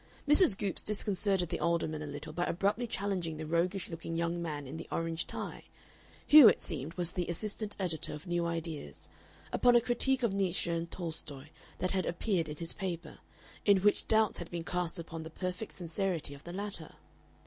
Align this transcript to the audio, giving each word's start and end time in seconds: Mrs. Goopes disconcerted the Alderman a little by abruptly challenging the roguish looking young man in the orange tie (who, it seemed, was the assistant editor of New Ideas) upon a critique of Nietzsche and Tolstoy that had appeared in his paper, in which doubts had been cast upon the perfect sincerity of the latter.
Mrs. 0.27 0.57
Goopes 0.57 0.81
disconcerted 0.81 1.49
the 1.49 1.59
Alderman 1.59 2.01
a 2.01 2.07
little 2.07 2.33
by 2.33 2.45
abruptly 2.45 2.87
challenging 2.87 3.37
the 3.37 3.45
roguish 3.45 3.87
looking 3.87 4.15
young 4.17 4.41
man 4.41 4.65
in 4.65 4.77
the 4.77 4.87
orange 4.91 5.27
tie 5.27 5.65
(who, 6.31 6.47
it 6.47 6.59
seemed, 6.59 6.95
was 6.95 7.11
the 7.11 7.27
assistant 7.27 7.75
editor 7.79 8.11
of 8.15 8.25
New 8.25 8.47
Ideas) 8.47 9.07
upon 9.53 9.75
a 9.75 9.79
critique 9.79 10.23
of 10.23 10.33
Nietzsche 10.33 10.71
and 10.71 10.89
Tolstoy 10.89 11.49
that 11.77 11.91
had 11.91 12.07
appeared 12.07 12.49
in 12.49 12.57
his 12.57 12.73
paper, 12.73 13.19
in 13.63 13.77
which 13.83 14.07
doubts 14.07 14.39
had 14.39 14.49
been 14.49 14.63
cast 14.63 14.97
upon 14.97 15.21
the 15.21 15.29
perfect 15.29 15.73
sincerity 15.73 16.33
of 16.33 16.45
the 16.45 16.53
latter. 16.53 16.95